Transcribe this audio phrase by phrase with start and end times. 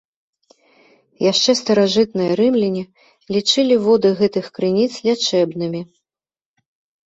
[1.31, 2.83] Яшчэ старажытныя рымляне
[3.37, 5.81] лічылі воды гэтых крыніц лячэбнымі.